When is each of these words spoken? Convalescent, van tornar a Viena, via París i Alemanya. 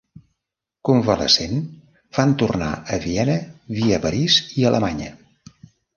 Convalescent, 0.89 1.59
van 2.19 2.33
tornar 2.43 2.69
a 2.97 3.01
Viena, 3.05 3.35
via 3.81 4.01
París 4.07 4.43
i 4.63 4.67
Alemanya. 4.71 5.13